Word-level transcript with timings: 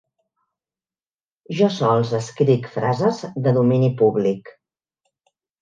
Jo 1.59 1.67
sols 1.75 2.15
escric 2.21 2.65
frases 2.79 3.23
de 3.49 3.57
domini 3.59 3.93
públic 4.01 4.55